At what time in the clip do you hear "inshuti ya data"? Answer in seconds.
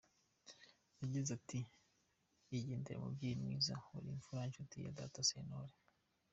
4.49-5.21